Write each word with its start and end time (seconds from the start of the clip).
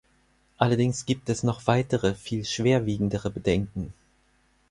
Allerdings 0.57 1.05
gibt 1.05 1.29
es 1.29 1.43
noch 1.43 1.67
weitere, 1.67 2.15
viel 2.15 2.43
schwerwiegendere 2.43 3.29
Bedenken. 3.29 3.93